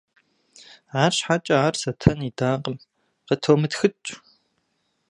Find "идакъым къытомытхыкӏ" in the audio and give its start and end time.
2.29-4.09